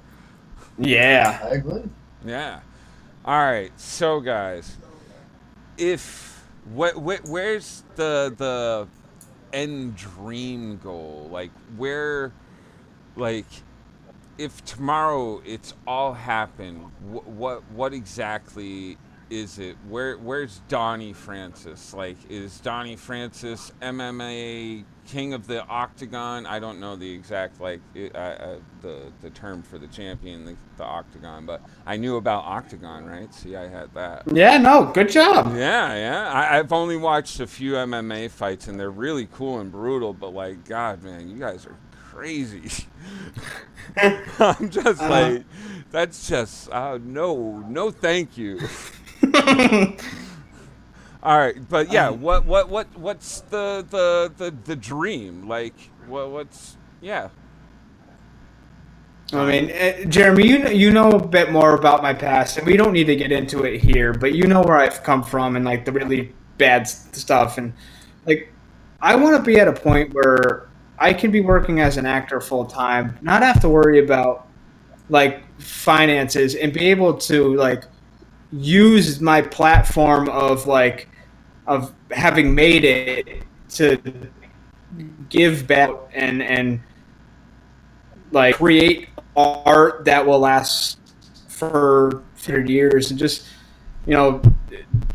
[0.78, 1.40] Yeah.
[1.44, 1.84] I agree.
[2.26, 2.60] Yeah.
[3.24, 3.72] All right.
[3.80, 4.78] So guys,
[5.78, 6.39] if
[6.78, 8.88] wh- wh- where's the the
[9.54, 11.30] end dream goal?
[11.32, 12.32] Like where,
[13.16, 13.46] like,
[14.38, 18.98] if tomorrow it's all happened, wh- what what exactly
[19.30, 19.76] is it?
[19.88, 21.94] Where where's Donnie Francis?
[21.94, 26.46] Like, is Donnie Francis MMA king of the octagon?
[26.46, 30.46] I don't know the exact like it, uh, uh, the the term for the champion,
[30.46, 33.34] the, the octagon, but I knew about octagon, right?
[33.34, 34.24] See, I had that.
[34.34, 35.56] Yeah, no, good job.
[35.56, 36.32] Yeah, yeah.
[36.32, 40.14] I, I've only watched a few MMA fights, and they're really cool and brutal.
[40.14, 41.76] But like, God, man, you guys are
[42.12, 42.70] crazy.
[44.40, 45.10] I'm just Uh-huh.
[45.10, 45.44] like,
[45.92, 48.60] that's just uh, no, no, thank you.
[51.24, 55.48] All right, but yeah, Um, what, what, what, what's the, the, the, the dream?
[55.48, 55.76] Like,
[56.08, 57.30] what, what's, yeah.
[59.34, 62.66] I mean, uh, Jeremy, you know, you know a bit more about my past, and
[62.66, 64.14] we don't need to get into it here.
[64.14, 67.74] But you know where I've come from and like the really bad stuff, and
[68.26, 68.52] like
[69.02, 72.42] I want to be at a point where I can be working as an actor
[72.42, 74.48] full time, not have to worry about
[75.10, 77.84] like finances, and be able to like
[78.52, 81.10] use my platform of like
[81.68, 84.02] of having made it to
[85.30, 86.82] give back and and
[88.32, 91.00] like create art that will last
[91.48, 93.46] for 30 years and just
[94.06, 94.42] you know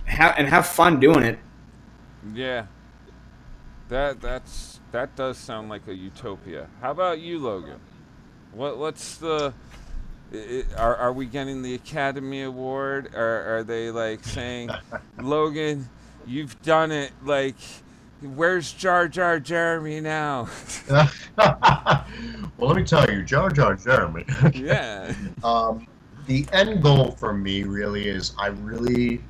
[0.04, 1.38] have and have fun doing it
[2.32, 2.66] Yeah.
[3.88, 6.68] That that's that does sound like a utopia.
[6.80, 7.80] How about you, Logan?
[8.52, 9.52] What what's the
[10.76, 13.14] are are we getting the Academy Award?
[13.14, 14.70] Or are they like saying,
[15.20, 15.88] Logan,
[16.26, 17.12] you've done it?
[17.22, 17.56] Like,
[18.20, 20.48] where's Jar Jar Jeremy now?
[20.88, 21.08] well,
[22.58, 24.24] let me tell you, Jar Jar Jeremy.
[24.54, 25.14] yeah.
[25.42, 25.86] Um,
[26.26, 29.22] the end goal for me really is I really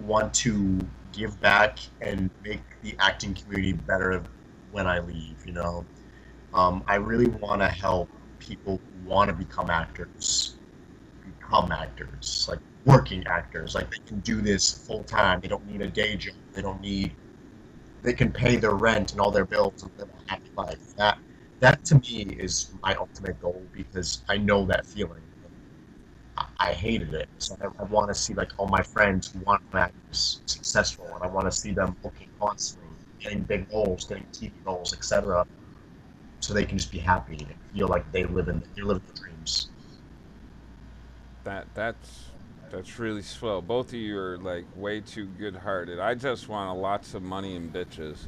[0.00, 0.78] want to
[1.12, 4.22] give back and make the acting community better
[4.72, 5.36] when I leave.
[5.46, 5.84] You know,
[6.52, 10.56] um, I really want to help people want to become actors
[11.24, 13.74] become actors, like working actors.
[13.74, 15.40] Like they can do this full time.
[15.40, 16.34] They don't need a day job.
[16.52, 17.12] They don't need.
[18.02, 20.94] They can pay their rent and all their bills and live a happy life.
[20.96, 21.18] That
[21.60, 25.22] that to me is my ultimate goal because I know that feeling.
[26.36, 29.40] I, I hated it, so I, I want to see like all my friends who
[29.40, 32.90] want to act successful, and I want to see them booking constantly,
[33.20, 35.46] getting big roles, getting TV roles, etc.
[36.44, 39.24] So they can just be happy and feel like they live in they live their
[39.24, 39.68] dreams.
[41.44, 42.24] That that's
[42.70, 43.62] that's really swell.
[43.62, 45.98] Both of you are like way too good-hearted.
[45.98, 48.18] I just want lots of money and bitches.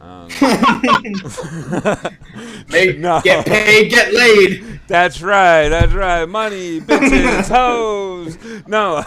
[0.00, 0.28] Um,
[2.68, 3.20] Make, No.
[3.24, 5.68] get paid get laid That's right.
[5.68, 6.24] That's right.
[6.26, 8.38] Money, bitches, hoes.
[8.68, 9.02] No,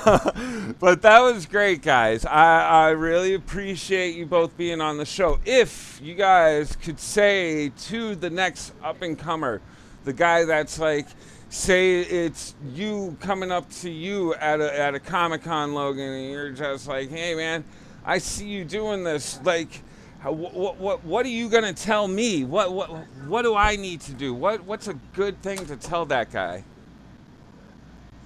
[0.80, 2.26] but that was great, guys.
[2.26, 5.40] I, I really appreciate you both being on the show.
[5.46, 9.62] If you guys could say to the next up and comer,
[10.04, 11.08] the guy that's like,
[11.50, 16.32] say it's you coming up to you at a at a Comic Con, Logan, and
[16.32, 17.64] you're just like, hey man,
[18.06, 19.40] I see you doing this.
[19.44, 19.82] Like,
[20.20, 22.46] how, what, what, what are you gonna tell me?
[22.46, 22.88] What, what,
[23.28, 24.34] what do I need to do?
[24.34, 26.64] What, what's a good thing to tell that guy?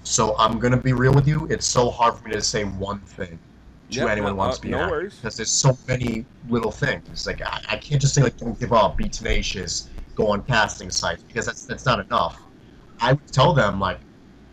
[0.06, 1.48] So I'm gonna be real with you.
[1.50, 3.40] It's so hard for me to say one thing
[3.90, 5.16] to Yep, anyone no- wants uh, to be no actor worries.
[5.16, 7.02] because there's so many little things.
[7.10, 10.42] It's Like I, I can't just say like don't give up, be tenacious, go on
[10.44, 12.40] casting sites because that's that's not enough.
[13.00, 13.98] I would tell them like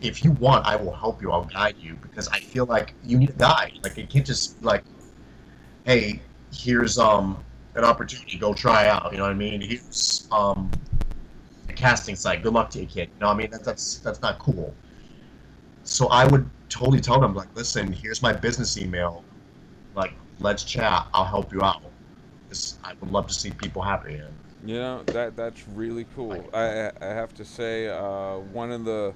[0.01, 1.31] if you want, I will help you.
[1.31, 3.73] I'll guide you because I feel like you need a guide.
[3.83, 4.83] Like it can't just be like,
[5.85, 6.19] hey,
[6.51, 7.43] here's um
[7.75, 9.11] an opportunity, go try out.
[9.11, 9.61] You know what I mean?
[9.61, 10.71] Here's um
[11.69, 12.41] a casting site.
[12.41, 13.09] Good luck to you, kid.
[13.13, 13.51] You know what I mean?
[13.51, 14.73] That, that's that's not cool.
[15.83, 19.23] So I would totally tell them like, listen, here's my business email.
[19.95, 21.07] Like, let's chat.
[21.13, 21.81] I'll help you out.
[22.49, 24.15] 'Cause I would love to see people happy.
[24.15, 24.33] And
[24.65, 26.49] You know that that's really cool.
[26.53, 29.13] I I have to say uh, one of the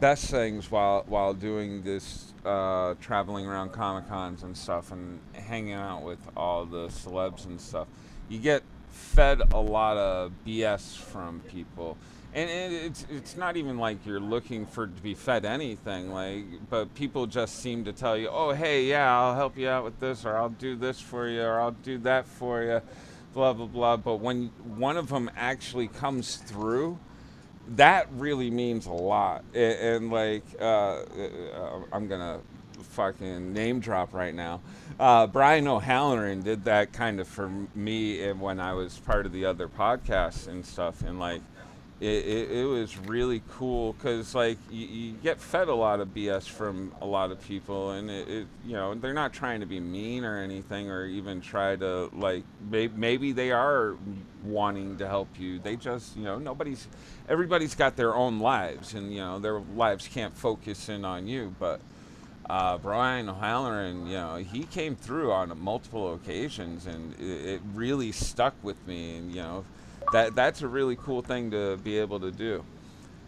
[0.00, 5.74] best things while while doing this uh, traveling around comic cons and stuff and hanging
[5.74, 7.86] out with all the celebs and stuff,
[8.28, 11.96] you get fed a lot of BS from people.
[12.34, 16.44] And it, it's it's not even like you're looking for to be fed anything like,
[16.70, 20.00] but people just seem to tell you, oh hey yeah I'll help you out with
[20.00, 22.80] this or I'll do this for you or I'll do that for you
[23.34, 23.96] blah blah blah.
[23.96, 26.98] But when one of them actually comes through
[27.68, 29.44] that really means a lot.
[29.54, 32.40] And, and like uh, uh, i'm gonna
[32.80, 34.60] fucking name drop right now.
[34.98, 39.44] Uh, brian o'halloran did that kind of for me when i was part of the
[39.44, 41.40] other podcasts and stuff and like
[42.02, 46.08] it, it, it was really cool because like you, you get fed a lot of
[46.08, 49.66] BS from a lot of people, and it, it you know they're not trying to
[49.66, 53.94] be mean or anything, or even try to like may, maybe they are
[54.42, 55.60] wanting to help you.
[55.60, 56.88] They just you know nobody's
[57.28, 61.54] everybody's got their own lives, and you know their lives can't focus in on you,
[61.58, 61.80] but.
[62.50, 68.10] Uh, Brian O'Halloran, you know, he came through on multiple occasions, and it, it really
[68.10, 69.16] stuck with me.
[69.16, 69.64] And you know,
[70.12, 72.64] that that's a really cool thing to be able to do.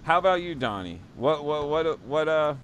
[0.04, 1.00] How about you, Donnie?
[1.16, 2.54] What what what what uh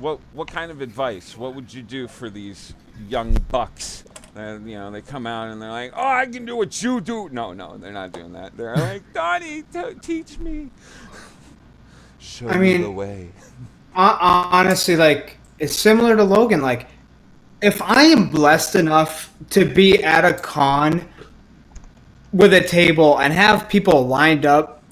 [0.00, 1.36] what what kind of advice?
[1.36, 2.74] What would you do for these
[3.08, 4.04] young bucks?
[4.34, 7.00] And you know, they come out and they're like, "Oh, I can do what you
[7.00, 8.56] do." No, no, they're not doing that.
[8.56, 9.62] They're like, "Donnie,
[10.02, 10.70] teach me.
[12.18, 13.28] Show I me the way."
[13.92, 16.60] Hon- honestly, like it's similar to Logan.
[16.60, 16.88] Like,
[17.62, 21.08] if I am blessed enough to be at a con
[22.34, 24.82] with a table and have people lined up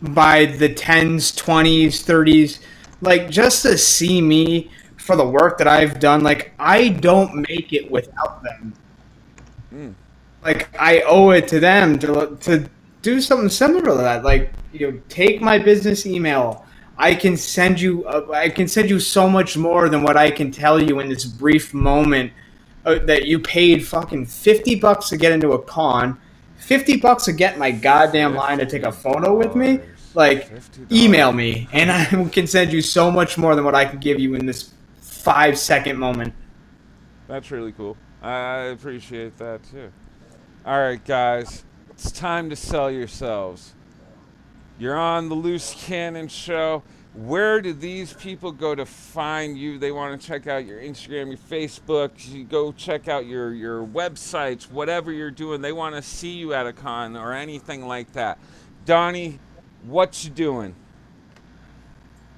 [0.00, 2.60] by the tens, twenties, thirties,
[3.02, 7.74] like just to see me for the work that I've done, like I don't make
[7.74, 8.74] it without them.
[9.72, 9.94] Mm.
[10.42, 12.68] Like I owe it to them to to
[13.02, 14.24] do something similar to that.
[14.24, 16.64] Like you know, take my business email.
[16.96, 18.04] I can send you.
[18.06, 21.08] Uh, I can send you so much more than what I can tell you in
[21.08, 22.32] this brief moment
[22.86, 26.18] uh, that you paid fucking fifty bucks to get into a con,
[26.60, 29.80] 50 bucks to get my goddamn line to take a photo with me,
[30.14, 30.50] like
[30.90, 34.18] email me and I can send you so much more than what I can give
[34.18, 36.34] you in this five second moment.
[37.28, 37.96] That's really cool.
[38.22, 39.92] I appreciate that too.
[40.64, 43.74] All right, guys, it's time to sell yourselves.
[44.78, 46.82] You're on the Loose Cannon Show.
[47.14, 49.78] Where do these people go to find you?
[49.78, 52.10] They want to check out your Instagram, your Facebook.
[52.32, 55.60] You go check out your your websites, whatever you're doing.
[55.60, 58.38] They want to see you at a con or anything like that.
[58.84, 59.40] Donnie,
[59.82, 60.76] what you doing?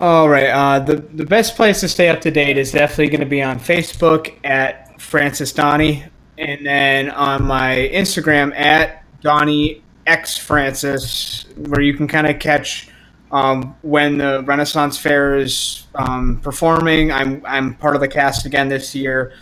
[0.00, 0.48] All right.
[0.48, 3.42] Uh, the the best place to stay up to date is definitely going to be
[3.42, 6.04] on Facebook at Francis Donnie,
[6.38, 12.88] and then on my Instagram at Donnie X Francis, where you can kind of catch
[13.32, 17.10] um, when the Renaissance Fair is um, performing.
[17.10, 19.32] I'm I'm part of the cast again this year.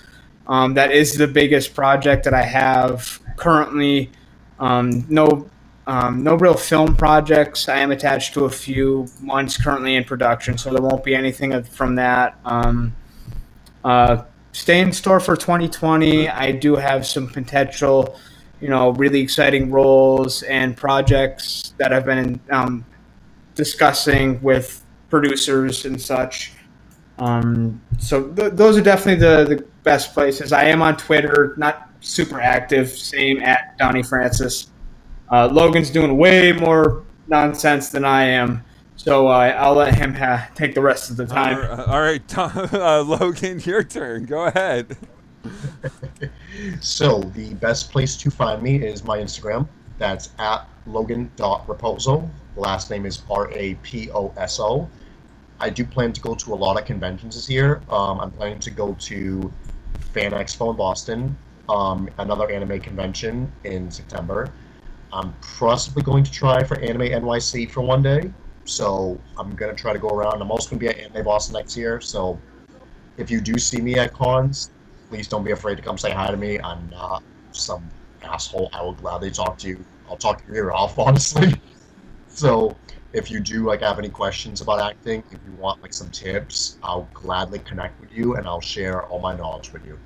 [0.47, 4.11] Um, that is the biggest project that I have currently.
[4.59, 5.51] Um, no
[5.87, 7.69] um, no real film projects.
[7.69, 9.09] I am attached to a few.
[9.25, 12.39] One's currently in production, so there won't be anything from that.
[12.45, 12.95] Um,
[13.85, 14.23] uh,
[14.53, 16.29] stay in store for 2020.
[16.29, 18.17] I do have some potential,
[18.61, 22.39] you know, really exciting roles and projects that I've been
[23.61, 26.53] discussing with producers and such.
[27.19, 30.51] Um, so th- those are definitely the, the best places.
[30.51, 32.89] I am on Twitter, not super active.
[32.89, 34.69] Same at Donnie Francis.
[35.31, 38.65] Uh, Logan's doing way more nonsense than I am,
[38.97, 41.57] so uh, I'll let him ha- take the rest of the time.
[41.57, 44.25] All right, all right Tom, uh, Logan, your turn.
[44.25, 44.97] Go ahead.
[46.81, 49.67] So the best place to find me is my Instagram.
[49.97, 52.29] That's at logan.raposo.
[52.61, 54.87] Last name is R A P O S O.
[55.61, 57.81] I do plan to go to a lot of conventions this year.
[57.89, 59.53] Um, I'm planning to go to
[60.13, 61.35] Fan Expo in Boston,
[61.71, 64.53] um, another anime convention in September.
[65.11, 68.31] I'm possibly going to try for Anime NYC for one day.
[68.67, 70.43] So I'm gonna try to go around.
[70.43, 71.99] I'm also gonna be at Anime Boston next year.
[72.03, 72.39] So
[73.17, 74.71] if you do see me at cons,
[75.09, 76.61] please don't be afraid to come say hi to me.
[76.61, 77.89] I'm not some
[78.23, 78.69] asshole.
[78.75, 79.83] I will gladly talk to you.
[80.11, 81.55] I'll talk your ear off, honestly.
[82.31, 82.77] So
[83.13, 86.79] if you do like have any questions about acting, if you want like some tips,
[86.83, 89.99] I'll gladly connect with you and I'll share all my knowledge with you.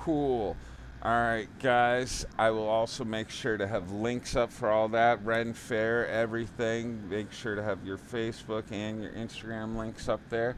[0.00, 0.56] Cool.
[1.04, 2.24] All right, guys.
[2.38, 5.24] I will also make sure to have links up for all that.
[5.24, 7.08] Ren Fair, everything.
[7.08, 10.56] Make sure to have your Facebook and your Instagram links up there.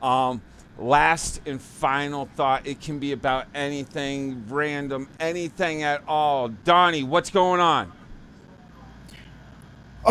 [0.00, 0.42] Um,
[0.78, 2.66] last and final thought.
[2.66, 6.48] It can be about anything random, anything at all.
[6.48, 7.92] Donnie, what's going on?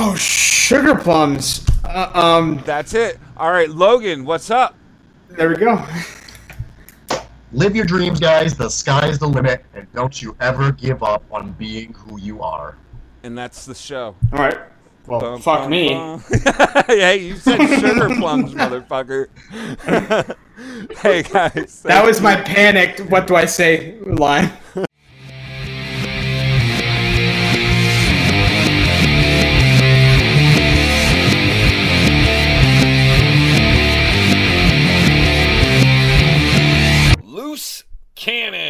[0.02, 1.66] Oh, sugar plums.
[1.84, 3.20] Uh, um, That's it.
[3.36, 4.74] All right, Logan, what's up?
[5.28, 5.86] there we go.
[7.52, 8.56] Live your dreams, guys.
[8.56, 12.78] The sky's the limit, and don't you ever give up on being who you are.
[13.24, 14.16] And that's the show.
[14.32, 14.58] All right.
[15.06, 15.89] Well, Bum, fuck bum, me.
[15.89, 16.24] bum.
[16.88, 19.28] hey, you said sugar plums, motherfucker.
[21.02, 23.02] hey guys, That was my panicked.
[23.02, 24.50] What do I say line?
[38.20, 38.68] Cannon.